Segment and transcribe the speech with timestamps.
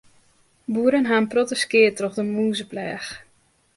[0.73, 3.09] Boeren ha in protte skea troch de mûzepleach.